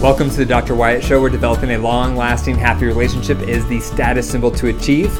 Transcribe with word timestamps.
Welcome 0.00 0.30
to 0.30 0.36
the 0.36 0.46
Dr. 0.46 0.76
Wyatt 0.76 1.02
Show, 1.02 1.20
where 1.20 1.28
developing 1.28 1.72
a 1.72 1.78
long 1.78 2.14
lasting, 2.14 2.54
happy 2.54 2.86
relationship 2.86 3.40
is 3.40 3.66
the 3.66 3.80
status 3.80 4.30
symbol 4.30 4.52
to 4.52 4.68
achieve, 4.68 5.12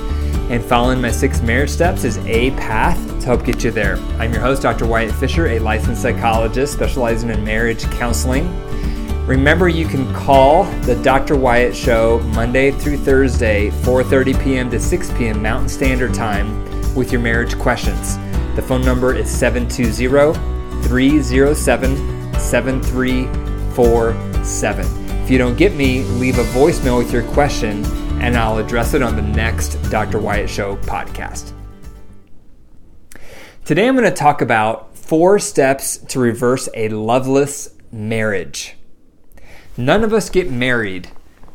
and 0.53 0.65
following 0.65 1.01
my 1.01 1.11
six 1.11 1.43
marriage 1.43 1.71
steps 1.71 2.05
is 2.05 2.19
a 2.19 2.53
path 2.53 2.97
to 3.19 3.27
help 3.27 3.45
get 3.45 3.65
you 3.65 3.73
there. 3.73 3.97
I'm 4.21 4.33
your 4.33 4.41
host, 4.41 4.63
Dr. 4.63 4.87
Wyatt 4.87 5.13
Fisher, 5.17 5.49
a 5.49 5.59
licensed 5.59 6.01
psychologist 6.01 6.75
specializing 6.75 7.31
in 7.31 7.43
marriage 7.43 7.83
counseling. 7.91 8.47
Remember, 9.27 9.69
you 9.69 9.85
can 9.85 10.15
call 10.15 10.63
the 10.83 10.95
Dr. 11.03 11.35
Wyatt 11.35 11.75
Show 11.75 12.21
Monday 12.33 12.71
through 12.71 12.99
Thursday, 12.99 13.71
4:30 13.71 14.45
p.m. 14.45 14.71
to 14.71 14.79
6 14.79 15.13
p.m. 15.15 15.43
Mountain 15.43 15.71
Standard 15.71 16.15
Time 16.15 16.95
with 16.95 17.11
your 17.11 17.21
marriage 17.21 17.59
questions. 17.59 18.17
The 18.55 18.63
phone 18.63 18.83
number 18.83 19.13
is 19.13 19.29
720 19.29 20.35
307 20.87 21.97
7347. 24.45 25.25
If 25.25 25.31
you 25.31 25.39
don't 25.39 25.57
get 25.57 25.75
me, 25.75 26.03
leave 26.03 26.39
a 26.39 26.45
voicemail 26.45 26.99
with 26.99 27.13
your 27.13 27.23
question 27.33 27.85
and 28.21 28.37
I'll 28.37 28.59
address 28.59 28.95
it 28.95 29.03
on 29.03 29.15
the 29.15 29.23
next 29.23 29.75
Dr. 29.91 30.19
Wyatt 30.19 30.51
Show 30.51 30.77
podcast. 30.77 31.53
Today 33.65 33.87
I'm 33.87 33.97
going 33.97 34.09
to 34.09 34.17
talk 34.17 34.41
about 34.41 34.97
four 34.97 35.39
steps 35.39 35.99
to 35.99 36.19
reverse 36.19 36.69
a 36.75 36.89
loveless 36.89 37.75
marriage. 37.93 38.77
None 39.77 40.03
of 40.03 40.13
us 40.13 40.31
get 40.31 40.51
married 40.51 41.11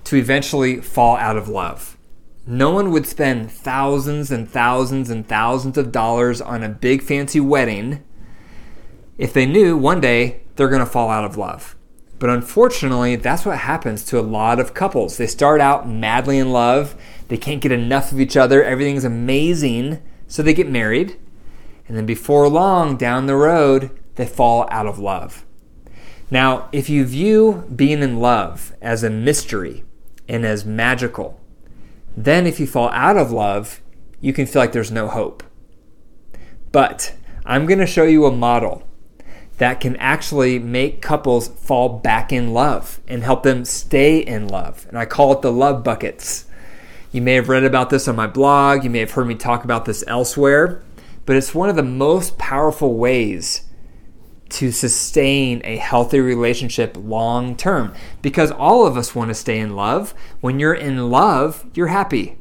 to 0.05 0.16
eventually 0.16 0.80
fall 0.80 1.18
out 1.18 1.38
of 1.38 1.50
love. 1.50 1.98
No 2.46 2.72
one 2.72 2.91
would 2.91 3.08
spend 3.08 3.52
thousands 3.52 4.32
and 4.32 4.50
thousands 4.50 5.10
and 5.10 5.27
thousands 5.27 5.77
of 5.77 5.91
dollars 5.91 6.41
on 6.41 6.62
a 6.62 6.70
big 6.70 7.02
fancy 7.02 7.40
wedding 7.40 8.04
if 9.18 9.34
they 9.34 9.46
knew 9.46 9.77
one 9.77 10.02
day 10.02 10.41
they're 10.55 10.70
going 10.70 10.80
to 10.80 10.86
fall 10.86 11.10
out 11.10 11.26
of 11.26 11.38
love. 11.38 11.76
But 12.23 12.30
unfortunately, 12.30 13.18
that's 13.18 13.46
what 13.46 13.57
happens 13.57 14.05
to 14.05 14.18
a 14.18 14.21
lot 14.21 14.57
of 14.57 14.74
couples. 14.74 15.18
They 15.18 15.27
start 15.27 15.60
out 15.60 15.90
madly 15.90 16.38
in 16.38 16.54
love, 16.54 16.96
they 17.27 17.35
can't 17.35 17.60
get 17.60 17.74
enough 17.74 18.13
of 18.13 18.21
each 18.21 18.38
other, 18.38 18.63
everything's 18.63 19.04
amazing, 19.04 20.02
so 20.26 20.41
they 20.41 20.54
get 20.54 20.70
married. 20.70 21.20
And 21.85 21.98
then 21.98 22.05
before 22.05 22.48
long, 22.48 22.96
down 22.96 23.26
the 23.26 23.35
road, 23.35 23.91
they 24.16 24.26
fall 24.26 24.70
out 24.71 24.85
of 24.85 24.99
love. 24.99 25.44
Now, 26.32 26.70
if 26.71 26.90
you 26.90 27.04
view 27.04 27.70
being 27.76 28.01
in 28.01 28.21
love 28.21 28.74
as 28.82 29.04
a 29.04 29.10
mystery 29.10 29.84
and 30.26 30.46
as 30.46 30.63
magical, 30.63 31.41
then 32.16 32.48
if 32.48 32.57
you 32.57 32.66
fall 32.66 32.88
out 32.91 33.18
of 33.18 33.34
love, 33.34 33.82
you 34.21 34.32
can 34.32 34.46
feel 34.46 34.62
like 34.62 34.71
there's 34.71 34.94
no 34.94 35.10
hope. 35.10 35.44
But 36.71 37.16
I'm 37.46 37.66
going 37.66 37.79
to 37.79 37.85
show 37.85 38.05
you 38.05 38.26
a 38.26 38.32
model 38.32 38.88
that 39.57 39.79
can 39.79 39.96
actually 39.98 40.59
make 40.59 41.01
couples 41.01 41.48
fall 41.48 41.90
back 41.99 42.32
in 42.32 42.54
love 42.54 42.99
and 43.07 43.23
help 43.23 43.43
them 43.43 43.65
stay 43.65 44.20
in 44.20 44.48
love. 44.48 44.85
And 44.90 44.98
I 44.98 45.05
call 45.05 45.32
it 45.34 45.41
the 45.41 45.51
love 45.51 45.84
buckets. 45.84 46.45
You 47.12 47.21
may 47.21 47.35
have 47.35 47.49
read 47.49 47.63
about 47.63 47.90
this 47.90 48.07
on 48.07 48.15
my 48.15 48.26
blog, 48.26 48.84
you 48.84 48.90
may 48.90 48.99
have 48.99 49.12
heard 49.12 49.27
me 49.27 49.35
talk 49.35 49.63
about 49.63 49.85
this 49.85 50.04
elsewhere, 50.07 50.82
but 51.26 51.35
it's 51.35 51.54
one 51.54 51.70
of 51.70 51.76
the 51.76 51.84
most 51.84 52.37
powerful 52.40 52.95
ways 52.95 53.70
to 54.49 54.71
sustain 54.71 55.62
a 55.63 55.77
healthy 55.77 56.20
relationship 56.20 56.95
long 56.99 57.55
term 57.55 57.93
because 58.21 58.51
all 58.51 58.85
of 58.85 58.98
us 58.98 59.15
want 59.15 59.29
to 59.29 59.35
stay 59.35 59.60
in 59.60 59.76
love. 59.76 60.13
When 60.41 60.60
you're 60.60 60.73
in 60.73 61.10
love, 61.10 61.65
you're 61.73 61.88
happy. 61.88 62.38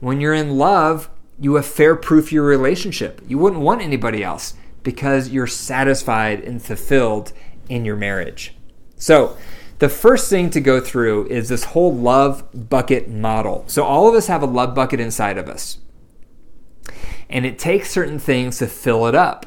When 0.00 0.20
you're 0.20 0.34
in 0.34 0.58
love, 0.58 1.10
you 1.38 1.54
have 1.54 1.66
fair 1.66 1.96
proof 1.96 2.32
your 2.32 2.44
relationship. 2.44 3.20
You 3.26 3.38
wouldn't 3.38 3.62
want 3.62 3.82
anybody 3.82 4.22
else 4.22 4.54
because 4.84 5.30
you're 5.30 5.48
satisfied 5.48 6.40
and 6.40 6.62
fulfilled 6.62 7.32
in 7.68 7.84
your 7.84 7.96
marriage. 7.96 8.54
So, 8.96 9.36
the 9.80 9.88
first 9.88 10.30
thing 10.30 10.50
to 10.50 10.60
go 10.60 10.80
through 10.80 11.26
is 11.26 11.48
this 11.48 11.64
whole 11.64 11.92
love 11.92 12.44
bucket 12.68 13.08
model. 13.08 13.64
So, 13.66 13.82
all 13.82 14.08
of 14.08 14.14
us 14.14 14.28
have 14.28 14.42
a 14.42 14.46
love 14.46 14.74
bucket 14.74 15.00
inside 15.00 15.36
of 15.36 15.48
us, 15.48 15.78
and 17.28 17.44
it 17.44 17.58
takes 17.58 17.90
certain 17.90 18.20
things 18.20 18.58
to 18.58 18.68
fill 18.68 19.06
it 19.06 19.16
up. 19.16 19.46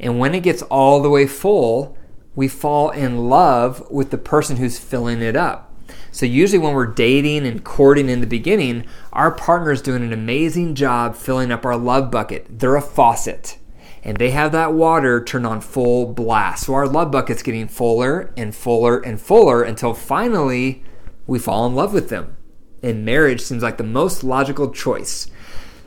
And 0.00 0.18
when 0.18 0.34
it 0.34 0.42
gets 0.42 0.62
all 0.62 1.02
the 1.02 1.10
way 1.10 1.26
full, 1.26 1.98
we 2.34 2.48
fall 2.48 2.90
in 2.90 3.28
love 3.28 3.88
with 3.90 4.10
the 4.10 4.18
person 4.18 4.56
who's 4.56 4.78
filling 4.78 5.20
it 5.20 5.36
up. 5.36 5.74
So, 6.10 6.24
usually, 6.24 6.58
when 6.58 6.74
we're 6.74 6.86
dating 6.86 7.46
and 7.46 7.62
courting 7.62 8.08
in 8.08 8.20
the 8.20 8.26
beginning, 8.26 8.86
our 9.12 9.30
partner 9.30 9.70
is 9.70 9.82
doing 9.82 10.02
an 10.02 10.12
amazing 10.12 10.74
job 10.74 11.14
filling 11.14 11.50
up 11.52 11.66
our 11.66 11.76
love 11.76 12.10
bucket. 12.10 12.46
They're 12.48 12.76
a 12.76 12.82
faucet 12.82 13.58
and 14.06 14.18
they 14.18 14.30
have 14.30 14.52
that 14.52 14.72
water 14.72 15.22
turned 15.22 15.44
on 15.44 15.60
full 15.60 16.06
blast. 16.06 16.66
So 16.66 16.74
our 16.74 16.86
love 16.86 17.10
bucket's 17.10 17.42
getting 17.42 17.66
fuller 17.66 18.32
and 18.36 18.54
fuller 18.54 19.00
and 19.00 19.20
fuller 19.20 19.64
until 19.64 19.94
finally 19.94 20.84
we 21.26 21.40
fall 21.40 21.66
in 21.66 21.74
love 21.74 21.92
with 21.92 22.08
them. 22.08 22.36
And 22.84 23.04
marriage 23.04 23.40
seems 23.40 23.64
like 23.64 23.78
the 23.78 23.82
most 23.82 24.22
logical 24.22 24.70
choice. 24.70 25.26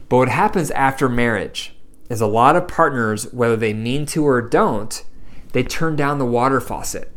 But 0.09 0.17
what 0.17 0.29
happens 0.29 0.69
after 0.71 1.07
marriage 1.07 1.73
is 2.09 2.19
a 2.19 2.27
lot 2.27 2.57
of 2.57 2.67
partners, 2.67 3.31
whether 3.31 3.55
they 3.55 3.73
mean 3.73 4.05
to 4.07 4.27
or 4.27 4.41
don't, 4.41 5.01
they 5.53 5.63
turn 5.63 5.95
down 5.95 6.17
the 6.17 6.25
water 6.25 6.59
faucet. 6.59 7.09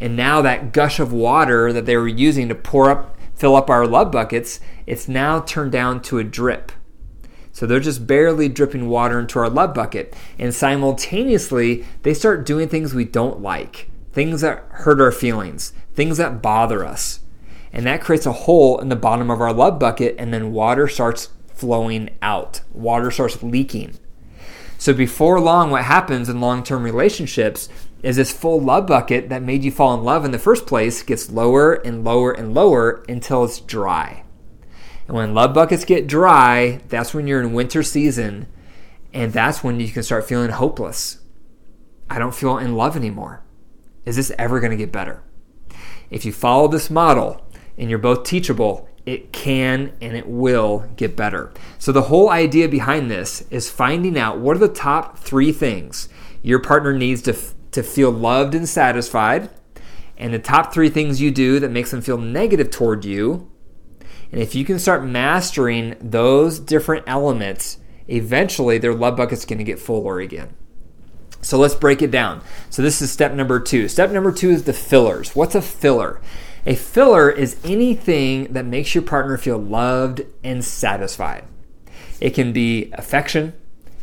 And 0.00 0.16
now 0.16 0.42
that 0.42 0.72
gush 0.72 0.98
of 0.98 1.12
water 1.12 1.72
that 1.72 1.86
they 1.86 1.96
were 1.96 2.08
using 2.08 2.48
to 2.48 2.56
pour 2.56 2.90
up, 2.90 3.16
fill 3.36 3.54
up 3.54 3.70
our 3.70 3.86
love 3.86 4.10
buckets, 4.10 4.58
it's 4.84 5.06
now 5.06 5.38
turned 5.38 5.70
down 5.70 6.02
to 6.02 6.18
a 6.18 6.24
drip. 6.24 6.72
So 7.54 7.66
they're 7.66 7.78
just 7.78 8.06
barely 8.06 8.48
dripping 8.48 8.88
water 8.88 9.20
into 9.20 9.38
our 9.38 9.48
love 9.48 9.74
bucket. 9.74 10.14
And 10.40 10.52
simultaneously, 10.52 11.86
they 12.02 12.12
start 12.12 12.44
doing 12.44 12.68
things 12.68 12.92
we 12.92 13.04
don't 13.04 13.40
like, 13.40 13.88
things 14.12 14.40
that 14.40 14.66
hurt 14.70 15.00
our 15.00 15.12
feelings, 15.12 15.72
things 15.94 16.16
that 16.16 16.42
bother 16.42 16.84
us. 16.84 17.20
And 17.72 17.86
that 17.86 18.00
creates 18.02 18.26
a 18.26 18.32
hole 18.32 18.80
in 18.80 18.88
the 18.88 18.96
bottom 18.96 19.30
of 19.30 19.40
our 19.40 19.52
love 19.52 19.78
bucket, 19.78 20.16
and 20.18 20.34
then 20.34 20.52
water 20.52 20.88
starts 20.88 21.28
flowing 21.46 22.10
out. 22.20 22.60
Water 22.72 23.12
starts 23.12 23.40
leaking. 23.40 23.98
So 24.76 24.92
before 24.92 25.40
long, 25.40 25.70
what 25.70 25.84
happens 25.84 26.28
in 26.28 26.40
long 26.40 26.64
term 26.64 26.82
relationships 26.82 27.68
is 28.02 28.16
this 28.16 28.32
full 28.32 28.60
love 28.60 28.88
bucket 28.88 29.28
that 29.28 29.42
made 29.42 29.62
you 29.62 29.70
fall 29.70 29.94
in 29.94 30.02
love 30.02 30.24
in 30.24 30.32
the 30.32 30.40
first 30.40 30.66
place 30.66 31.04
gets 31.04 31.30
lower 31.30 31.74
and 31.74 32.02
lower 32.02 32.32
and 32.32 32.52
lower 32.52 33.04
until 33.08 33.44
it's 33.44 33.60
dry. 33.60 34.23
And 35.06 35.16
when 35.16 35.34
love 35.34 35.54
buckets 35.54 35.84
get 35.84 36.06
dry, 36.06 36.80
that's 36.88 37.12
when 37.12 37.26
you're 37.26 37.42
in 37.42 37.52
winter 37.52 37.82
season, 37.82 38.46
and 39.12 39.32
that's 39.32 39.62
when 39.62 39.80
you 39.80 39.88
can 39.88 40.02
start 40.02 40.26
feeling 40.26 40.50
hopeless. 40.50 41.18
I 42.08 42.18
don't 42.18 42.34
feel 42.34 42.58
in 42.58 42.74
love 42.76 42.96
anymore. 42.96 43.42
Is 44.04 44.16
this 44.16 44.32
ever 44.38 44.60
going 44.60 44.70
to 44.70 44.76
get 44.76 44.92
better? 44.92 45.22
If 46.10 46.24
you 46.24 46.32
follow 46.32 46.68
this 46.68 46.90
model 46.90 47.46
and 47.76 47.90
you're 47.90 47.98
both 47.98 48.24
teachable, 48.24 48.88
it 49.06 49.32
can 49.32 49.92
and 50.00 50.16
it 50.16 50.26
will 50.26 50.88
get 50.96 51.16
better. 51.16 51.52
So, 51.78 51.92
the 51.92 52.02
whole 52.02 52.30
idea 52.30 52.68
behind 52.68 53.10
this 53.10 53.42
is 53.50 53.70
finding 53.70 54.18
out 54.18 54.38
what 54.38 54.56
are 54.56 54.60
the 54.60 54.68
top 54.68 55.18
three 55.18 55.52
things 55.52 56.08
your 56.42 56.58
partner 56.58 56.92
needs 56.92 57.22
to, 57.22 57.32
f- 57.32 57.54
to 57.72 57.82
feel 57.82 58.10
loved 58.10 58.54
and 58.54 58.68
satisfied, 58.68 59.50
and 60.16 60.32
the 60.32 60.38
top 60.38 60.72
three 60.72 60.88
things 60.88 61.20
you 61.20 61.30
do 61.30 61.58
that 61.60 61.70
makes 61.70 61.90
them 61.90 62.00
feel 62.00 62.18
negative 62.18 62.70
toward 62.70 63.04
you 63.04 63.50
and 64.32 64.40
if 64.40 64.54
you 64.54 64.64
can 64.64 64.78
start 64.78 65.04
mastering 65.04 65.96
those 66.00 66.58
different 66.58 67.04
elements, 67.06 67.78
eventually 68.08 68.78
their 68.78 68.94
love 68.94 69.16
bucket's 69.16 69.44
going 69.44 69.58
to 69.58 69.64
get 69.64 69.78
fuller 69.78 70.20
again. 70.20 70.54
So 71.40 71.58
let's 71.58 71.74
break 71.74 72.00
it 72.00 72.10
down. 72.10 72.42
So 72.70 72.82
this 72.82 73.02
is 73.02 73.10
step 73.10 73.32
number 73.32 73.60
two. 73.60 73.88
Step 73.88 74.10
number 74.10 74.32
two 74.32 74.50
is 74.50 74.64
the 74.64 74.72
fillers. 74.72 75.36
What's 75.36 75.54
a 75.54 75.62
filler? 75.62 76.20
A 76.66 76.74
filler 76.74 77.30
is 77.30 77.60
anything 77.62 78.52
that 78.54 78.64
makes 78.64 78.94
your 78.94 79.02
partner 79.02 79.36
feel 79.36 79.58
loved 79.58 80.22
and 80.42 80.64
satisfied. 80.64 81.44
It 82.20 82.30
can 82.30 82.54
be 82.54 82.90
affection, 82.94 83.52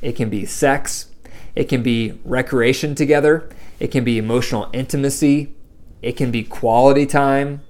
it 0.02 0.16
can 0.16 0.30
be 0.30 0.46
sex, 0.46 1.08
it 1.56 1.66
can 1.66 1.82
be 1.82 2.20
recreation 2.24 2.94
together, 2.94 3.50
it 3.80 3.88
can 3.88 4.04
be 4.04 4.20
emotional 4.20 4.70
intimacy, 4.74 5.56
it 6.04 6.14
can 6.14 6.30
be 6.30 6.44
quality 6.44 7.08
time, 7.08 7.62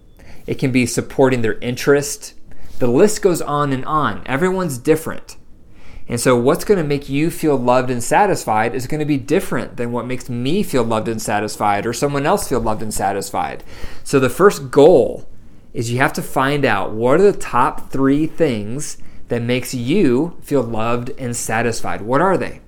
it 0.45 0.55
can 0.59 0.73
be 0.73 0.85
supporting 0.85 1.41
their 1.41 1.57
interest, 1.59 2.33
the 2.81 2.87
list 2.87 3.21
goes 3.21 3.43
on 3.43 3.71
and 3.73 3.85
on. 3.85 4.23
Everyone's 4.25 4.79
different. 4.79 5.37
And 6.07 6.19
so, 6.19 6.35
what's 6.35 6.65
going 6.65 6.79
to 6.79 6.83
make 6.83 7.07
you 7.07 7.29
feel 7.29 7.55
loved 7.55 7.91
and 7.91 8.03
satisfied 8.03 8.73
is 8.73 8.87
going 8.87 9.01
to 9.01 9.05
be 9.05 9.17
different 9.17 9.77
than 9.77 9.91
what 9.91 10.07
makes 10.07 10.31
me 10.31 10.63
feel 10.63 10.83
loved 10.83 11.07
and 11.07 11.21
satisfied 11.21 11.85
or 11.85 11.93
someone 11.93 12.25
else 12.25 12.49
feel 12.49 12.59
loved 12.59 12.81
and 12.81 12.91
satisfied. 12.91 13.63
So, 14.03 14.19
the 14.19 14.31
first 14.31 14.71
goal 14.71 15.29
is 15.75 15.91
you 15.91 15.99
have 15.99 16.11
to 16.13 16.23
find 16.23 16.65
out 16.65 16.91
what 16.91 17.19
are 17.19 17.31
the 17.31 17.37
top 17.37 17.91
three 17.91 18.25
things 18.25 18.97
that 19.27 19.43
makes 19.43 19.75
you 19.75 20.39
feel 20.41 20.63
loved 20.63 21.11
and 21.19 21.35
satisfied. 21.35 22.01
What 22.01 22.19
are 22.19 22.35
they? 22.35 22.61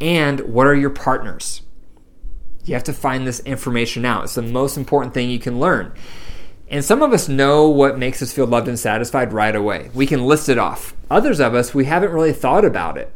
And 0.00 0.38
what 0.42 0.68
are 0.68 0.76
your 0.76 0.90
partners? 0.90 1.62
You 2.62 2.74
have 2.74 2.84
to 2.84 2.92
find 2.92 3.26
this 3.26 3.40
information 3.40 4.04
out. 4.04 4.22
It's 4.22 4.36
the 4.36 4.42
most 4.42 4.76
important 4.76 5.12
thing 5.12 5.28
you 5.28 5.40
can 5.40 5.58
learn. 5.58 5.92
And 6.70 6.84
some 6.84 7.02
of 7.02 7.12
us 7.12 7.28
know 7.28 7.68
what 7.68 7.98
makes 7.98 8.20
us 8.20 8.32
feel 8.32 8.46
loved 8.46 8.68
and 8.68 8.78
satisfied 8.78 9.32
right 9.32 9.56
away. 9.56 9.90
We 9.94 10.06
can 10.06 10.26
list 10.26 10.48
it 10.48 10.58
off. 10.58 10.94
Others 11.10 11.40
of 11.40 11.54
us, 11.54 11.74
we 11.74 11.86
haven't 11.86 12.12
really 12.12 12.32
thought 12.32 12.64
about 12.64 12.98
it. 12.98 13.12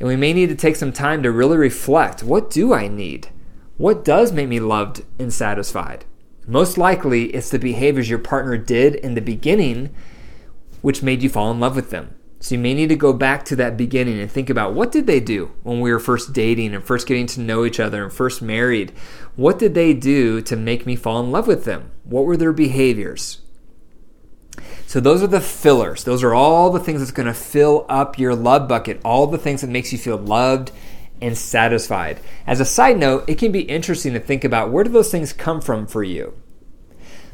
And 0.00 0.08
we 0.08 0.16
may 0.16 0.32
need 0.32 0.48
to 0.48 0.54
take 0.54 0.76
some 0.76 0.92
time 0.92 1.22
to 1.22 1.30
really 1.30 1.58
reflect 1.58 2.22
what 2.22 2.50
do 2.50 2.72
I 2.72 2.88
need? 2.88 3.28
What 3.76 4.04
does 4.04 4.32
make 4.32 4.48
me 4.48 4.58
loved 4.58 5.04
and 5.18 5.32
satisfied? 5.32 6.04
Most 6.46 6.78
likely, 6.78 7.26
it's 7.34 7.50
the 7.50 7.58
behaviors 7.58 8.08
your 8.08 8.18
partner 8.18 8.56
did 8.56 8.94
in 8.94 9.14
the 9.14 9.20
beginning 9.20 9.94
which 10.80 11.02
made 11.02 11.22
you 11.22 11.28
fall 11.28 11.50
in 11.50 11.60
love 11.60 11.76
with 11.76 11.90
them. 11.90 12.14
So 12.40 12.54
you 12.54 12.60
may 12.60 12.74
need 12.74 12.88
to 12.90 12.96
go 12.96 13.12
back 13.12 13.44
to 13.46 13.56
that 13.56 13.76
beginning 13.76 14.20
and 14.20 14.30
think 14.30 14.48
about 14.48 14.72
what 14.72 14.92
did 14.92 15.06
they 15.06 15.18
do 15.18 15.50
when 15.64 15.80
we 15.80 15.92
were 15.92 15.98
first 15.98 16.32
dating 16.32 16.72
and 16.74 16.84
first 16.84 17.06
getting 17.06 17.26
to 17.28 17.40
know 17.40 17.64
each 17.64 17.80
other 17.80 18.04
and 18.04 18.12
first 18.12 18.40
married? 18.40 18.92
What 19.34 19.58
did 19.58 19.74
they 19.74 19.92
do 19.92 20.40
to 20.42 20.56
make 20.56 20.86
me 20.86 20.94
fall 20.94 21.20
in 21.20 21.32
love 21.32 21.48
with 21.48 21.64
them? 21.64 21.90
What 22.04 22.24
were 22.24 22.36
their 22.36 22.52
behaviors? 22.52 23.40
So 24.86 25.00
those 25.00 25.22
are 25.22 25.28
the 25.28 25.40
fillers. 25.40 26.04
Those 26.04 26.22
are 26.22 26.32
all 26.32 26.70
the 26.70 26.80
things 26.80 27.00
that's 27.00 27.10
going 27.10 27.26
to 27.26 27.34
fill 27.34 27.84
up 27.88 28.18
your 28.18 28.34
love 28.34 28.68
bucket, 28.68 29.00
all 29.04 29.26
the 29.26 29.36
things 29.36 29.60
that 29.60 29.68
makes 29.68 29.92
you 29.92 29.98
feel 29.98 30.16
loved 30.16 30.70
and 31.20 31.36
satisfied. 31.36 32.20
As 32.46 32.60
a 32.60 32.64
side 32.64 32.98
note, 32.98 33.28
it 33.28 33.38
can 33.38 33.52
be 33.52 33.62
interesting 33.62 34.12
to 34.12 34.20
think 34.20 34.44
about 34.44 34.70
where 34.70 34.84
do 34.84 34.90
those 34.90 35.10
things 35.10 35.32
come 35.32 35.60
from 35.60 35.86
for 35.86 36.04
you? 36.04 36.34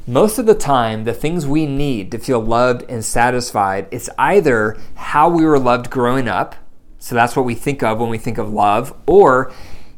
Most 0.07 0.39
of 0.39 0.45
the 0.45 0.55
time, 0.55 1.05
the 1.05 1.15
things 1.15 1.47
we 1.47 1.65
need 1.65 2.11
to 2.11 2.19
feel 2.19 2.41
loved 2.41 2.85
and 2.91 3.03
satisfied, 3.03 3.89
it's 3.91 4.11
either 4.19 4.77
how 4.97 5.31
we 5.31 5.47
were 5.47 5.59
loved 5.59 5.89
growing 5.89 6.29
up, 6.29 6.57
so 6.99 7.15
that's 7.15 7.35
what 7.35 7.47
we 7.47 7.55
think 7.55 7.83
of 7.83 7.99
when 7.99 8.11
we 8.11 8.19
think 8.19 8.37
of 8.37 8.53
love, 8.53 8.95
or 9.07 9.51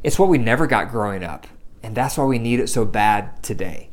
it's 0.03 0.17
what 0.17 0.29
we 0.29 0.37
never 0.37 0.65
got 0.65 0.91
growing 0.91 1.25
up, 1.25 1.45
and 1.83 1.93
that's 1.93 2.17
why 2.17 2.23
we 2.23 2.39
need 2.39 2.61
it 2.61 2.69
so 2.69 2.85
bad 2.85 3.43
today. 3.43 3.89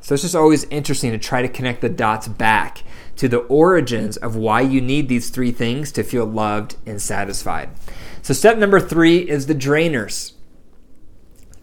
So 0.00 0.14
it's 0.14 0.22
just 0.22 0.34
always 0.34 0.64
interesting 0.64 1.12
to 1.12 1.18
try 1.18 1.42
to 1.42 1.48
connect 1.48 1.82
the 1.82 1.90
dots 1.90 2.26
back 2.26 2.82
to 3.16 3.28
the 3.28 3.40
origins 3.40 4.16
of 4.16 4.36
why 4.36 4.62
you 4.62 4.80
need 4.80 5.08
these 5.08 5.28
three 5.28 5.52
things 5.52 5.92
to 5.92 6.02
feel 6.02 6.24
loved 6.24 6.76
and 6.86 7.00
satisfied. 7.00 7.68
So, 8.22 8.32
step 8.32 8.56
number 8.56 8.80
three 8.80 9.18
is 9.18 9.46
the 9.46 9.54
drainers. 9.54 10.32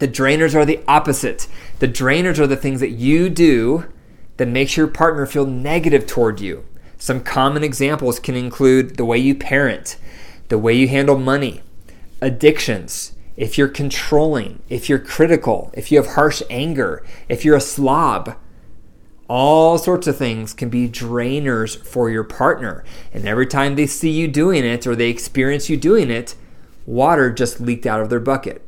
The 0.02 0.08
drainers 0.08 0.56
are 0.56 0.64
the 0.64 0.80
opposite. 0.88 1.46
The 1.78 1.86
drainers 1.86 2.40
are 2.40 2.48
the 2.48 2.56
things 2.56 2.80
that 2.80 2.90
you 2.90 3.30
do 3.30 3.86
that 4.36 4.48
makes 4.48 4.76
your 4.76 4.88
partner 4.88 5.26
feel 5.26 5.46
negative 5.46 6.08
toward 6.08 6.40
you. 6.40 6.64
Some 6.98 7.20
common 7.20 7.62
examples 7.62 8.18
can 8.18 8.34
include 8.34 8.96
the 8.96 9.04
way 9.04 9.18
you 9.18 9.36
parent, 9.36 9.96
the 10.48 10.58
way 10.58 10.74
you 10.74 10.88
handle 10.88 11.16
money, 11.16 11.62
addictions, 12.20 13.12
if 13.36 13.56
you're 13.56 13.68
controlling, 13.68 14.60
if 14.68 14.88
you're 14.88 14.98
critical, 14.98 15.70
if 15.72 15.92
you 15.92 16.02
have 16.02 16.14
harsh 16.14 16.42
anger, 16.50 17.04
if 17.28 17.44
you're 17.44 17.54
a 17.54 17.60
slob. 17.60 18.34
All 19.28 19.78
sorts 19.78 20.08
of 20.08 20.16
things 20.16 20.52
can 20.52 20.68
be 20.68 20.88
drainers 20.88 21.80
for 21.80 22.10
your 22.10 22.24
partner. 22.24 22.82
And 23.14 23.24
every 23.24 23.46
time 23.46 23.76
they 23.76 23.86
see 23.86 24.10
you 24.10 24.26
doing 24.26 24.64
it 24.64 24.84
or 24.84 24.96
they 24.96 25.10
experience 25.10 25.70
you 25.70 25.76
doing 25.76 26.10
it, 26.10 26.34
water 26.86 27.30
just 27.32 27.60
leaked 27.60 27.86
out 27.86 28.00
of 28.00 28.10
their 28.10 28.18
bucket. 28.18 28.66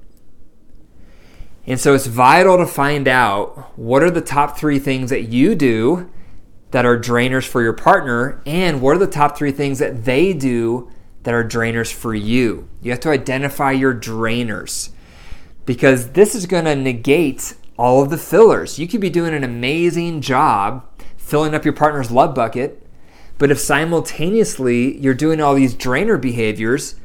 And 1.67 1.81
so 1.81 1.95
it's 1.95 2.07
vital 2.07 2.59
to 2.59 2.67
find 2.67 3.09
out 3.09 3.79
what 3.79 4.03
are 4.03 4.11
the 4.11 4.21
top 4.21 4.59
three 4.59 4.79
things 4.79 5.11
that 5.11 5.29
you 5.29 5.55
do 5.55 6.11
that 6.71 6.85
are 6.85 6.99
drainers 6.99 7.47
for 7.47 7.63
your 7.63 7.73
partner, 7.73 8.43
and 8.45 8.83
what 8.83 8.97
are 8.97 8.99
the 8.99 9.07
top 9.07 9.39
three 9.39 9.53
things 9.53 9.79
that 9.79 10.05
they 10.05 10.33
do 10.33 10.91
that 11.23 11.33
are 11.33 11.45
drainers 11.45 11.93
for 11.93 12.15
you. 12.15 12.69
You 12.83 12.91
have 12.91 13.01
to 13.01 13.11
identify 13.11 13.71
your 13.73 13.95
drainers 13.95 14.91
because 15.67 16.11
this 16.11 16.35
is 16.35 16.47
going 16.47 16.65
to 16.65 16.75
negate 16.75 17.55
all 17.79 18.03
of 18.03 18.11
the 18.11 18.19
fillers. 18.19 18.79
You 18.79 18.87
could 18.87 19.01
be 19.01 19.09
doing 19.09 19.35
an 19.35 19.45
amazing 19.45 20.21
job 20.21 20.85
filling 21.17 21.55
up 21.55 21.65
your 21.65 21.75
partner's 21.75 22.11
love 22.11 22.35
bucket, 22.35 22.87
but 23.39 23.51
if 23.51 23.59
simultaneously 23.59 24.99
you're 24.99 25.15
doing 25.15 25.41
all 25.41 25.55
these 25.55 25.75
drainer 25.75 26.19
behaviors, 26.19 26.97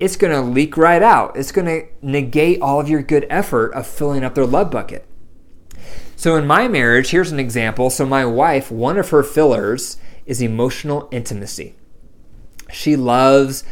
it's 0.00 0.16
going 0.16 0.32
to 0.32 0.40
leak 0.40 0.76
right 0.76 1.02
out. 1.02 1.36
It's 1.36 1.52
going 1.52 1.66
to 1.66 1.86
negate 2.02 2.60
all 2.60 2.80
of 2.80 2.88
your 2.88 3.02
good 3.02 3.26
effort 3.28 3.72
of 3.72 3.86
filling 3.86 4.24
up 4.24 4.34
their 4.34 4.46
love 4.46 4.70
bucket. 4.70 5.04
So, 6.16 6.36
in 6.36 6.46
my 6.46 6.66
marriage, 6.66 7.10
here's 7.10 7.30
an 7.30 7.38
example. 7.38 7.90
So, 7.90 8.04
my 8.04 8.24
wife, 8.24 8.70
one 8.70 8.98
of 8.98 9.10
her 9.10 9.22
fillers 9.22 9.98
is 10.26 10.42
emotional 10.42 11.08
intimacy. 11.12 11.76
She 12.72 12.96
loves 12.96 13.64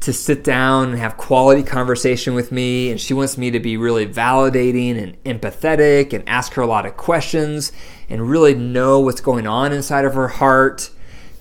to 0.00 0.12
sit 0.14 0.42
down 0.42 0.90
and 0.90 0.98
have 0.98 1.18
quality 1.18 1.62
conversation 1.62 2.34
with 2.34 2.50
me, 2.50 2.90
and 2.90 2.98
she 2.98 3.12
wants 3.12 3.36
me 3.36 3.50
to 3.50 3.60
be 3.60 3.76
really 3.76 4.06
validating 4.06 4.96
and 4.96 5.22
empathetic 5.24 6.14
and 6.14 6.26
ask 6.26 6.54
her 6.54 6.62
a 6.62 6.66
lot 6.66 6.86
of 6.86 6.96
questions 6.96 7.70
and 8.08 8.30
really 8.30 8.54
know 8.54 9.00
what's 9.00 9.20
going 9.20 9.46
on 9.46 9.72
inside 9.72 10.06
of 10.06 10.14
her 10.14 10.28
heart 10.28 10.90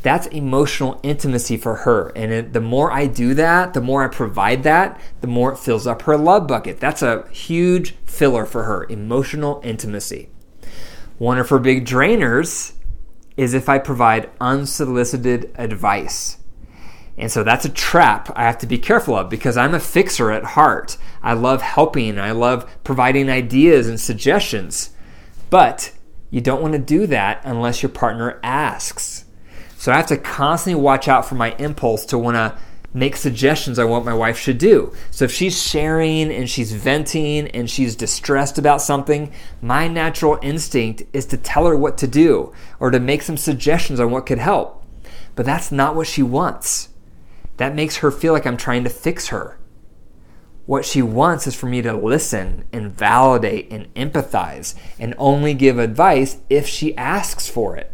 that's 0.01 0.28
emotional 0.28 1.00
intimacy 1.04 1.57
for 1.57 1.75
her. 1.75 2.10
And 2.16 2.31
it, 2.31 2.54
the 2.54 2.62
more 2.62 2.92
I 2.92 3.07
do 3.07 3.34
that, 3.34 3.74
the 3.74 3.81
more 3.81 4.04
I 4.04 4.07
provide 4.07 4.63
that, 4.63 5.00
the 5.22 5.28
more 5.28 5.54
it 5.54 5.60
fills 5.60 5.86
up 5.86 6.04
her 6.04 6.18
love 6.18 6.48
bucket. 6.48 6.80
That's 6.80 7.01
a 7.01 7.28
huge 7.30 7.96
filler 8.06 8.46
for 8.46 8.63
her 8.63 8.86
emotional 8.90 9.60
intimacy. 9.63 10.30
One 11.18 11.38
of 11.38 11.50
her 11.50 11.60
big 11.60 11.86
drainers 11.86 12.74
is 13.36 13.54
if 13.54 13.68
I 13.68 13.78
provide 13.78 14.30
unsolicited 14.40 15.51
advice. 15.56 16.38
And 17.18 17.30
so 17.30 17.44
that's 17.44 17.66
a 17.66 17.69
trap 17.69 18.31
I 18.36 18.44
have 18.44 18.57
to 18.60 18.68
be 18.68 18.78
careful 18.78 19.16
of 19.18 19.30
because 19.30 19.57
I'm 19.57 19.74
a 19.74 19.80
fixer 19.81 20.31
at 20.31 20.44
heart. 20.44 20.98
I 21.22 21.34
love 21.34 21.62
helping, 21.62 22.18
I 22.18 22.31
love 22.31 22.69
providing 22.86 23.30
ideas 23.30 23.90
and 23.90 24.00
suggestions. 24.00 24.92
But 25.50 25.92
you 26.30 26.40
don't 26.40 26.62
want 26.62 26.74
to 26.74 26.80
do 26.80 27.06
that 27.07 27.42
unless 27.44 27.84
your 27.84 27.90
partner 27.90 28.40
asks. 28.42 29.25
So 29.80 29.94
I 29.94 29.96
have 29.96 30.08
to 30.08 30.18
constantly 30.18 30.81
watch 30.81 31.08
out 31.08 31.26
for 31.26 31.36
my 31.36 31.56
impulse 31.56 32.04
to 32.08 32.18
want 32.18 32.36
to 32.36 32.58
make 32.94 33.16
suggestions 33.16 33.80
on 33.80 33.90
what 33.90 34.04
my 34.04 34.14
wife 34.14 34.38
should 34.38 34.58
do. 34.58 34.94
So 35.10 35.24
if 35.24 35.31
she's 35.31 35.64
sharing 35.64 36.34
and 36.34 36.50
she's 36.50 36.74
venting 36.74 37.48
and 37.48 37.70
she's 37.70 37.96
distressed 37.96 38.58
about 38.58 38.81
something, 38.81 39.31
my 39.62 39.88
natural 39.88 40.38
instinct 40.42 41.04
is 41.14 41.26
to 41.28 41.38
tell 41.38 41.66
her 41.66 41.78
what 41.78 41.98
to 42.00 42.08
do 42.08 42.54
or 42.81 42.92
to 42.92 43.00
make 43.00 43.22
some 43.22 43.38
suggestions 43.38 44.02
on 44.02 44.12
what 44.12 44.26
could 44.26 44.38
help. 44.38 44.84
But 45.36 45.46
that's 45.46 45.72
not 45.72 45.96
what 45.96 46.08
she 46.08 46.24
wants. 46.24 46.90
That 47.56 47.74
makes 47.74 47.98
her 47.98 48.12
feel 48.12 48.34
like 48.34 48.46
I'm 48.46 48.58
trying 48.58 48.84
to 48.84 48.90
fix 48.90 49.28
her. 49.28 49.58
What 50.66 50.84
she 50.84 51.02
wants 51.02 51.48
is 51.48 51.56
for 51.56 51.68
me 51.68 51.81
to 51.84 51.94
listen 51.94 52.66
and 52.74 52.92
validate 52.92 53.72
and 53.72 53.94
empathize 53.94 54.76
and 55.00 55.16
only 55.18 55.54
give 55.54 55.80
advice 55.80 56.36
if 56.50 56.68
she 56.68 56.98
asks 56.98 57.48
for 57.48 57.78
it. 57.78 57.94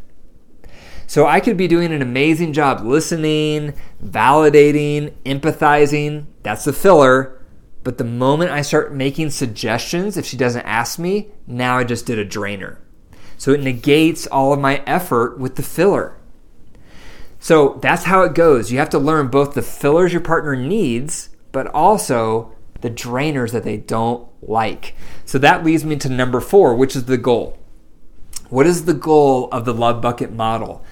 So 1.07 1.28
I 1.28 1.40
could 1.40 1.57
be 1.57 1.68
doing 1.68 1.92
an 1.92 2.02
amazing 2.02 2.54
job 2.54 2.81
listening, 2.81 3.74
validating, 4.04 5.13
empathizing. 5.25 6.25
That's 6.44 6.66
the 6.66 6.74
filler. 6.74 7.42
But 7.84 8.00
the 8.00 8.04
moment 8.04 8.52
I 8.52 8.63
start 8.63 8.94
making 8.94 9.30
suggestions, 9.30 10.18
if 10.18 10.25
she 10.25 10.38
doesn't 10.38 10.66
ask 10.66 10.98
me, 10.98 11.29
now 11.46 11.77
I 11.77 11.84
just 11.84 12.08
did 12.08 12.18
a 12.18 12.25
drainer. 12.25 12.82
So 13.38 13.51
it 13.51 13.62
negates 13.62 14.25
all 14.27 14.53
of 14.53 14.60
my 14.60 14.82
effort 14.88 15.38
with 15.38 15.56
the 15.56 15.63
filler. 15.63 16.18
So 17.39 17.77
that's 17.84 18.06
how 18.06 18.24
it 18.24 18.34
goes. 18.34 18.72
You 18.72 18.79
have 18.79 18.89
to 18.89 18.98
learn 18.98 19.27
both 19.27 19.53
the 19.53 19.62
fillers 19.62 20.12
your 20.13 20.22
partner 20.22 20.56
needs, 20.56 21.29
but 21.51 21.68
also 21.68 22.56
the 22.82 22.89
drainers 22.89 23.51
that 23.51 23.63
they 23.63 23.77
don't 23.77 24.27
like. 24.41 24.96
So 25.25 25.38
that 25.38 25.63
leads 25.63 25.86
me 25.86 25.96
to 25.98 26.10
number 26.10 26.39
four, 26.39 26.75
which 26.75 26.96
is 26.96 27.06
the 27.06 27.18
goal. 27.18 27.60
What 28.50 28.65
is 28.65 28.86
the 28.86 28.94
goal 28.94 29.50
of 29.51 29.65
the 29.65 29.74
love 29.74 30.01
bucket 30.01 30.32
model? 30.32 30.84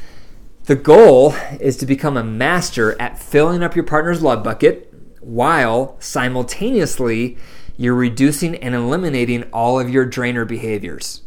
The 0.66 0.76
goal 0.76 1.36
is 1.60 1.76
to 1.78 1.86
become 1.86 2.16
a 2.16 2.24
master 2.24 2.96
at 3.02 3.20
filling 3.20 3.62
up 3.62 3.76
your 3.76 3.84
partner's 3.84 4.22
love 4.22 4.46
bucket 4.46 4.94
while 5.20 5.98
simultaneously 6.00 7.38
you're 7.76 7.94
reducing 7.94 8.56
and 8.56 8.74
eliminating 8.74 9.44
all 9.52 9.78
of 9.78 9.90
your 9.90 10.06
drainer 10.06 10.46
behaviors. 10.46 11.24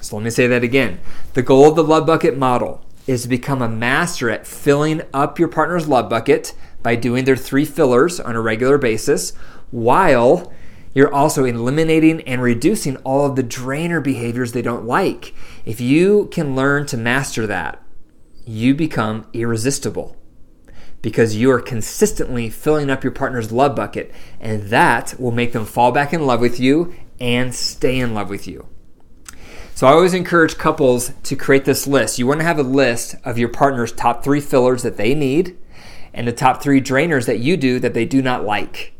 So 0.00 0.16
let 0.16 0.24
me 0.24 0.30
say 0.30 0.48
that 0.48 0.64
again. 0.64 0.98
The 1.34 1.42
goal 1.42 1.68
of 1.68 1.76
the 1.76 1.84
love 1.84 2.06
bucket 2.06 2.36
model 2.36 2.84
is 3.06 3.22
to 3.22 3.28
become 3.28 3.62
a 3.62 3.68
master 3.68 4.30
at 4.30 4.48
filling 4.48 5.02
up 5.14 5.38
your 5.38 5.46
partner's 5.46 5.86
love 5.86 6.10
bucket 6.10 6.52
by 6.82 6.96
doing 6.96 7.24
their 7.24 7.36
three 7.36 7.64
fillers 7.64 8.18
on 8.18 8.34
a 8.34 8.40
regular 8.40 8.78
basis 8.78 9.32
while 9.70 10.52
you're 10.92 11.14
also 11.14 11.44
eliminating 11.44 12.20
and 12.22 12.42
reducing 12.42 12.96
all 12.98 13.24
of 13.24 13.36
the 13.36 13.44
drainer 13.44 14.00
behaviors 14.00 14.50
they 14.50 14.62
don't 14.62 14.86
like. 14.86 15.34
If 15.64 15.80
you 15.80 16.26
can 16.32 16.56
learn 16.56 16.86
to 16.86 16.96
master 16.96 17.46
that, 17.46 17.80
you 18.46 18.74
become 18.74 19.26
irresistible 19.32 20.16
because 21.02 21.36
you 21.36 21.50
are 21.50 21.60
consistently 21.60 22.48
filling 22.48 22.90
up 22.90 23.04
your 23.04 23.12
partner's 23.12 23.52
love 23.52 23.76
bucket, 23.76 24.12
and 24.40 24.64
that 24.64 25.14
will 25.20 25.30
make 25.30 25.52
them 25.52 25.64
fall 25.64 25.92
back 25.92 26.12
in 26.12 26.26
love 26.26 26.40
with 26.40 26.58
you 26.58 26.94
and 27.20 27.54
stay 27.54 27.98
in 27.98 28.14
love 28.14 28.30
with 28.30 28.46
you. 28.46 28.66
So, 29.74 29.86
I 29.86 29.92
always 29.92 30.14
encourage 30.14 30.56
couples 30.56 31.12
to 31.24 31.36
create 31.36 31.66
this 31.66 31.86
list. 31.86 32.18
You 32.18 32.26
want 32.26 32.40
to 32.40 32.46
have 32.46 32.58
a 32.58 32.62
list 32.62 33.14
of 33.24 33.36
your 33.36 33.50
partner's 33.50 33.92
top 33.92 34.24
three 34.24 34.40
fillers 34.40 34.82
that 34.82 34.96
they 34.96 35.14
need 35.14 35.56
and 36.14 36.26
the 36.26 36.32
top 36.32 36.62
three 36.62 36.80
drainers 36.80 37.26
that 37.26 37.40
you 37.40 37.58
do 37.58 37.78
that 37.80 37.92
they 37.92 38.06
do 38.06 38.22
not 38.22 38.44
like. 38.44 38.94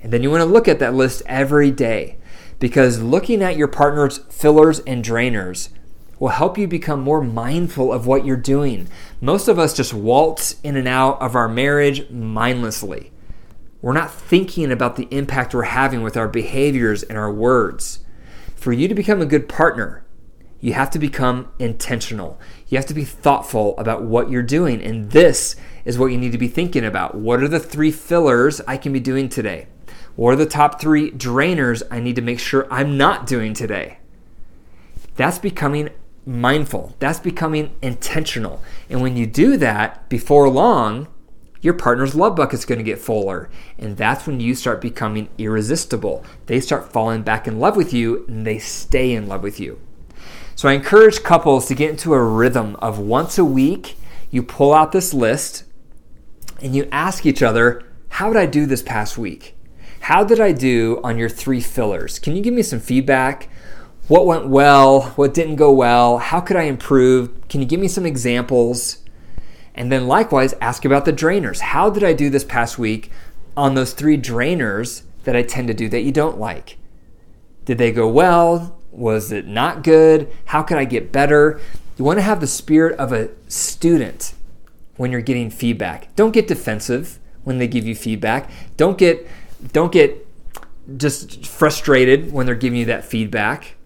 And 0.00 0.12
then 0.12 0.22
you 0.22 0.30
want 0.30 0.42
to 0.42 0.46
look 0.46 0.68
at 0.68 0.78
that 0.78 0.94
list 0.94 1.22
every 1.26 1.72
day 1.72 2.18
because 2.60 3.02
looking 3.02 3.42
at 3.42 3.56
your 3.56 3.66
partner's 3.66 4.18
fillers 4.30 4.78
and 4.80 5.04
drainers 5.04 5.70
will 6.24 6.30
help 6.30 6.56
you 6.56 6.66
become 6.66 7.02
more 7.02 7.20
mindful 7.20 7.92
of 7.92 8.06
what 8.06 8.24
you're 8.24 8.34
doing. 8.34 8.88
Most 9.20 9.46
of 9.46 9.58
us 9.58 9.74
just 9.74 9.92
waltz 9.92 10.58
in 10.62 10.74
and 10.74 10.88
out 10.88 11.20
of 11.20 11.34
our 11.34 11.48
marriage 11.48 12.08
mindlessly. 12.08 13.12
We're 13.82 13.92
not 13.92 14.10
thinking 14.10 14.72
about 14.72 14.96
the 14.96 15.06
impact 15.10 15.52
we're 15.52 15.64
having 15.64 16.02
with 16.02 16.16
our 16.16 16.26
behaviors 16.26 17.02
and 17.02 17.18
our 17.18 17.30
words. 17.30 17.98
For 18.56 18.72
you 18.72 18.88
to 18.88 18.94
become 18.94 19.20
a 19.20 19.26
good 19.26 19.50
partner, 19.50 20.02
you 20.60 20.72
have 20.72 20.88
to 20.92 20.98
become 20.98 21.50
intentional. 21.58 22.40
You 22.68 22.78
have 22.78 22.86
to 22.86 22.94
be 22.94 23.04
thoughtful 23.04 23.76
about 23.76 24.04
what 24.04 24.30
you're 24.30 24.42
doing. 24.42 24.80
And 24.80 25.10
this 25.10 25.56
is 25.84 25.98
what 25.98 26.06
you 26.06 26.16
need 26.16 26.32
to 26.32 26.38
be 26.38 26.48
thinking 26.48 26.86
about. 26.86 27.14
What 27.14 27.42
are 27.42 27.48
the 27.48 27.60
three 27.60 27.90
fillers 27.90 28.62
I 28.66 28.78
can 28.78 28.94
be 28.94 29.00
doing 29.00 29.28
today? 29.28 29.66
What 30.16 30.32
are 30.32 30.36
the 30.36 30.46
top 30.46 30.80
three 30.80 31.10
drainers 31.10 31.82
I 31.90 32.00
need 32.00 32.16
to 32.16 32.22
make 32.22 32.40
sure 32.40 32.66
I'm 32.70 32.96
not 32.96 33.26
doing 33.26 33.52
today? 33.52 33.98
That's 35.16 35.38
becoming 35.38 35.90
mindful. 36.26 36.94
That's 36.98 37.18
becoming 37.18 37.74
intentional. 37.82 38.62
And 38.88 39.02
when 39.02 39.16
you 39.16 39.26
do 39.26 39.56
that, 39.58 40.08
before 40.08 40.48
long, 40.48 41.08
your 41.60 41.74
partner's 41.74 42.14
love 42.14 42.36
bucket's 42.36 42.64
going 42.64 42.78
to 42.78 42.84
get 42.84 42.98
fuller. 42.98 43.48
And 43.78 43.96
that's 43.96 44.26
when 44.26 44.40
you 44.40 44.54
start 44.54 44.80
becoming 44.80 45.28
irresistible. 45.38 46.24
They 46.46 46.60
start 46.60 46.92
falling 46.92 47.22
back 47.22 47.46
in 47.46 47.58
love 47.58 47.76
with 47.76 47.92
you 47.92 48.24
and 48.28 48.46
they 48.46 48.58
stay 48.58 49.12
in 49.12 49.28
love 49.28 49.42
with 49.42 49.58
you. 49.58 49.80
So 50.54 50.68
I 50.68 50.74
encourage 50.74 51.22
couples 51.22 51.66
to 51.66 51.74
get 51.74 51.90
into 51.90 52.14
a 52.14 52.22
rhythm 52.22 52.76
of 52.76 52.98
once 52.98 53.38
a 53.38 53.44
week, 53.44 53.96
you 54.30 54.42
pull 54.42 54.72
out 54.72 54.92
this 54.92 55.12
list 55.12 55.64
and 56.60 56.76
you 56.76 56.88
ask 56.92 57.26
each 57.26 57.42
other, 57.42 57.82
How 58.10 58.32
did 58.32 58.36
I 58.36 58.46
do 58.46 58.66
this 58.66 58.82
past 58.82 59.18
week? 59.18 59.56
How 60.00 60.22
did 60.22 60.38
I 60.40 60.52
do 60.52 61.00
on 61.02 61.16
your 61.16 61.30
three 61.30 61.60
fillers? 61.60 62.18
Can 62.18 62.36
you 62.36 62.42
give 62.42 62.52
me 62.52 62.62
some 62.62 62.78
feedback? 62.78 63.48
What 64.06 64.26
went 64.26 64.48
well? 64.48 65.12
What 65.16 65.32
didn't 65.32 65.56
go 65.56 65.72
well? 65.72 66.18
How 66.18 66.38
could 66.40 66.56
I 66.58 66.64
improve? 66.64 67.48
Can 67.48 67.62
you 67.62 67.66
give 67.66 67.80
me 67.80 67.88
some 67.88 68.04
examples? 68.04 68.98
And 69.74 69.90
then 69.90 70.06
likewise, 70.06 70.54
ask 70.60 70.84
about 70.84 71.06
the 71.06 71.12
drainers. 71.12 71.60
How 71.60 71.88
did 71.88 72.04
I 72.04 72.12
do 72.12 72.28
this 72.28 72.44
past 72.44 72.78
week 72.78 73.10
on 73.56 73.74
those 73.74 73.94
three 73.94 74.18
drainers 74.18 75.04
that 75.24 75.34
I 75.34 75.42
tend 75.42 75.68
to 75.68 75.74
do 75.74 75.88
that 75.88 76.02
you 76.02 76.12
don't 76.12 76.38
like? 76.38 76.76
Did 77.64 77.78
they 77.78 77.92
go 77.92 78.06
well? 78.06 78.78
Was 78.92 79.32
it 79.32 79.46
not 79.46 79.82
good? 79.82 80.30
How 80.44 80.62
could 80.62 80.76
I 80.76 80.84
get 80.84 81.10
better? 81.10 81.58
You 81.96 82.04
want 82.04 82.18
to 82.18 82.22
have 82.22 82.40
the 82.40 82.46
spirit 82.46 82.98
of 82.98 83.10
a 83.10 83.30
student 83.48 84.34
when 84.96 85.12
you're 85.12 85.22
getting 85.22 85.48
feedback. 85.48 86.14
Don't 86.14 86.32
get 86.32 86.46
defensive 86.46 87.18
when 87.44 87.56
they 87.56 87.66
give 87.66 87.86
you 87.86 87.94
feedback. 87.94 88.50
Don't 88.76 88.98
get 88.98 89.26
don't 89.72 89.92
get 89.92 90.26
just 90.98 91.46
frustrated 91.46 92.32
when 92.32 92.44
they're 92.44 92.54
giving 92.54 92.78
you 92.78 92.84
that 92.84 93.06
feedback. 93.06 93.76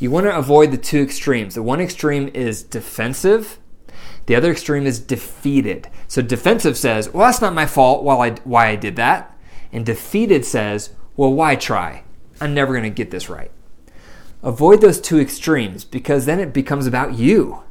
You 0.00 0.10
want 0.12 0.26
to 0.26 0.36
avoid 0.36 0.70
the 0.70 0.78
two 0.78 1.00
extremes. 1.00 1.54
The 1.54 1.62
one 1.62 1.80
extreme 1.80 2.28
is 2.28 2.62
defensive. 2.62 3.58
The 4.26 4.36
other 4.36 4.52
extreme 4.52 4.86
is 4.86 5.00
defeated. 5.00 5.88
So 6.06 6.22
defensive 6.22 6.76
says, 6.76 7.12
"Well, 7.12 7.26
that's 7.26 7.40
not 7.40 7.54
my 7.54 7.66
fault 7.66 8.04
why 8.04 8.28
I, 8.28 8.30
why 8.44 8.68
I 8.68 8.76
did 8.76 8.96
that." 8.96 9.36
And 9.72 9.84
defeated 9.84 10.44
says, 10.44 10.90
"Well, 11.16 11.32
why 11.32 11.56
try? 11.56 12.04
I'm 12.40 12.54
never 12.54 12.72
going 12.72 12.84
to 12.84 12.90
get 12.90 13.10
this 13.10 13.28
right." 13.28 13.50
Avoid 14.42 14.80
those 14.80 15.00
two 15.00 15.18
extremes 15.18 15.84
because 15.84 16.26
then 16.26 16.38
it 16.38 16.52
becomes 16.52 16.86
about 16.86 17.14
you. 17.14 17.64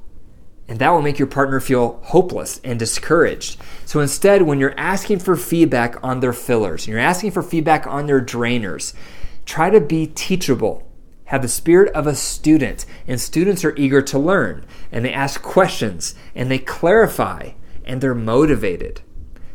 And 0.68 0.80
that 0.80 0.90
will 0.90 1.02
make 1.02 1.18
your 1.18 1.30
partner 1.30 1.62
feel 1.62 2.02
hopeless 2.04 2.60
and 2.62 2.78
discouraged. 2.78 3.58
So 3.86 4.02
instead, 4.02 4.42
when 4.42 4.60
you're 4.60 4.78
asking 4.78 5.20
for 5.20 5.38
feedback 5.38 5.96
on 6.04 6.20
their 6.20 6.34
fillers, 6.34 6.86
and 6.86 6.92
you're 6.92 7.00
asking 7.00 7.32
for 7.32 7.42
feedback 7.42 7.88
on 7.88 8.08
their 8.08 8.20
drainers, 8.20 8.94
try 9.46 9.70
to 9.70 9.80
be 9.80 10.08
teachable. 10.08 10.84
Have 11.28 11.42
the 11.42 11.48
spirit 11.48 11.94
of 11.94 12.08
a 12.08 12.16
student. 12.16 12.86
And 13.08 13.22
students 13.22 13.64
are 13.64 13.76
eager 13.76 14.02
to 14.02 14.20
learn, 14.20 14.66
and 14.92 15.06
they 15.06 15.14
ask 15.14 15.42
questions, 15.42 16.16
and 16.36 16.50
they 16.50 16.60
clarify, 16.60 17.52
and 17.86 18.02
they're 18.02 18.16
motivated. 18.16 19.02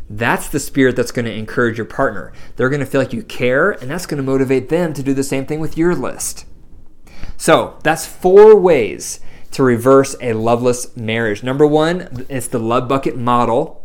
That's 0.09 0.49
the 0.49 0.61
spirit 0.61 0.97
that's 0.97 1.12
going 1.12 1.25
to 1.25 1.33
encourage 1.33 1.79
your 1.79 1.87
partner. 1.87 2.33
They're 2.57 2.69
going 2.69 2.81
to 2.81 2.87
feel 2.87 3.00
like 3.00 3.14
you 3.14 3.23
care, 3.23 3.71
and 3.71 3.91
that's 3.91 4.07
going 4.07 4.19
to 4.19 4.23
motivate 4.23 4.69
them 4.69 4.93
to 4.93 5.02
do 5.02 5.14
the 5.14 5.25
same 5.25 5.47
thing 5.47 5.61
with 5.61 5.79
your 5.79 5.95
list. 5.95 6.45
So, 7.37 7.79
that's 7.83 8.07
four 8.07 8.57
ways 8.57 9.21
to 9.52 9.62
reverse 9.62 10.17
a 10.21 10.35
loveless 10.35 10.97
marriage. 10.97 11.43
Number 11.43 11.67
one, 11.67 12.26
it's 12.29 12.49
the 12.49 12.59
love 12.59 12.88
bucket 12.88 13.17
model. 13.17 13.82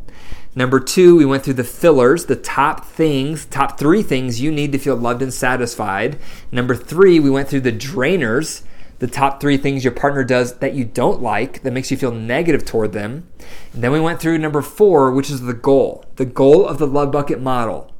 Number 0.57 0.79
two, 0.79 1.15
we 1.15 1.23
went 1.23 1.43
through 1.43 1.53
the 1.53 1.63
fillers, 1.63 2.25
the 2.25 2.35
top 2.35 2.83
things, 2.83 3.45
top 3.45 3.77
three 3.77 4.01
things 4.01 4.41
you 4.41 4.51
need 4.51 4.71
to 4.71 4.79
feel 4.79 4.95
loved 4.95 5.21
and 5.21 5.31
satisfied. 5.31 6.17
Number 6.51 6.73
three, 6.73 7.19
we 7.19 7.29
went 7.29 7.47
through 7.47 7.61
the 7.61 7.71
drainers, 7.71 8.63
the 8.97 9.05
top 9.05 9.39
three 9.39 9.57
things 9.57 9.83
your 9.83 9.93
partner 9.93 10.23
does 10.23 10.57
that 10.57 10.73
you 10.73 10.83
don't 10.83 11.21
like, 11.21 11.61
that 11.61 11.73
makes 11.73 11.91
you 11.91 11.97
feel 11.97 12.11
negative 12.11 12.65
toward 12.65 12.93
them. 12.93 13.27
And 13.71 13.83
then 13.83 13.91
we 13.91 13.99
went 13.99 14.19
through 14.19 14.39
number 14.39 14.63
four, 14.63 15.11
which 15.11 15.29
is 15.29 15.41
the 15.41 15.53
goal. 15.53 16.03
The 16.15 16.25
goal 16.25 16.65
of 16.65 16.79
the 16.79 16.87
love 16.87 17.11
bucket 17.11 17.39
model 17.39 17.93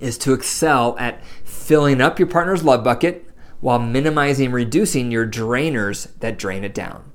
is 0.00 0.18
to 0.18 0.32
excel 0.32 0.96
at 0.98 1.24
filling 1.44 2.00
up 2.00 2.18
your 2.18 2.26
partner's 2.26 2.64
love 2.64 2.82
bucket 2.82 3.24
while 3.60 3.78
minimizing 3.78 4.46
and 4.46 4.54
reducing 4.54 5.12
your 5.12 5.28
drainers 5.28 6.08
that 6.18 6.38
drain 6.38 6.64
it 6.64 6.74
down. 6.74 7.12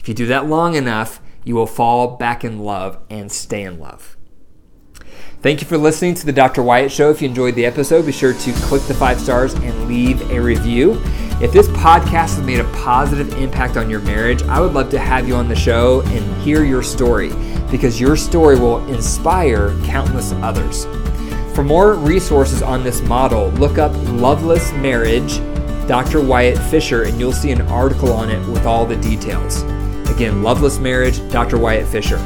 If 0.00 0.08
you 0.08 0.14
do 0.14 0.26
that 0.26 0.46
long 0.46 0.74
enough, 0.74 1.20
you 1.44 1.54
will 1.54 1.66
fall 1.66 2.16
back 2.16 2.44
in 2.44 2.60
love 2.60 2.98
and 3.10 3.30
stay 3.30 3.62
in 3.62 3.78
love. 3.78 4.16
Thank 5.42 5.62
you 5.62 5.66
for 5.66 5.78
listening 5.78 6.14
to 6.16 6.26
the 6.26 6.32
Dr. 6.32 6.62
Wyatt 6.62 6.92
Show. 6.92 7.10
If 7.10 7.22
you 7.22 7.28
enjoyed 7.28 7.54
the 7.54 7.64
episode, 7.64 8.04
be 8.04 8.12
sure 8.12 8.34
to 8.34 8.52
click 8.52 8.82
the 8.82 8.94
five 8.94 9.18
stars 9.18 9.54
and 9.54 9.88
leave 9.88 10.30
a 10.30 10.38
review. 10.38 11.00
If 11.40 11.52
this 11.52 11.68
podcast 11.68 12.36
has 12.36 12.42
made 12.42 12.60
a 12.60 12.70
positive 12.72 13.32
impact 13.40 13.78
on 13.78 13.88
your 13.88 14.00
marriage, 14.00 14.42
I 14.42 14.60
would 14.60 14.74
love 14.74 14.90
to 14.90 14.98
have 14.98 15.26
you 15.26 15.34
on 15.34 15.48
the 15.48 15.56
show 15.56 16.02
and 16.02 16.42
hear 16.42 16.62
your 16.64 16.82
story 16.82 17.30
because 17.70 17.98
your 17.98 18.16
story 18.16 18.58
will 18.58 18.86
inspire 18.88 19.70
countless 19.84 20.32
others. 20.42 20.84
For 21.54 21.64
more 21.64 21.94
resources 21.94 22.62
on 22.62 22.84
this 22.84 23.00
model, 23.00 23.48
look 23.52 23.78
up 23.78 23.92
Loveless 24.10 24.72
Marriage 24.74 25.38
Dr. 25.90 26.20
Wyatt 26.20 26.56
Fisher, 26.70 27.02
and 27.02 27.18
you'll 27.18 27.32
see 27.32 27.50
an 27.50 27.62
article 27.62 28.12
on 28.12 28.30
it 28.30 28.46
with 28.48 28.64
all 28.64 28.86
the 28.86 28.96
details. 28.96 29.64
Again, 30.10 30.42
Loveless 30.42 30.78
Marriage, 30.78 31.26
Dr. 31.30 31.58
Wyatt 31.58 31.86
Fisher. 31.86 32.16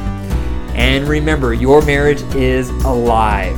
And 0.73 1.07
remember, 1.07 1.53
your 1.53 1.81
marriage 1.85 2.21
is 2.35 2.69
alive. 2.83 3.57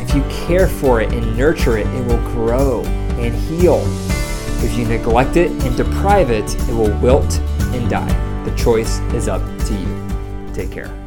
If 0.00 0.14
you 0.14 0.22
care 0.46 0.68
for 0.68 1.00
it 1.00 1.12
and 1.12 1.36
nurture 1.36 1.78
it, 1.78 1.86
it 1.86 2.06
will 2.06 2.22
grow 2.32 2.84
and 2.84 3.34
heal. 3.34 3.82
If 4.64 4.78
you 4.78 4.86
neglect 4.86 5.36
it 5.36 5.50
and 5.50 5.76
deprive 5.76 6.30
it, 6.30 6.54
it 6.68 6.72
will 6.72 6.96
wilt 7.00 7.38
and 7.74 7.90
die. 7.90 8.44
The 8.44 8.54
choice 8.56 9.00
is 9.12 9.26
up 9.26 9.42
to 9.66 9.74
you. 9.74 10.52
Take 10.54 10.70
care. 10.70 11.03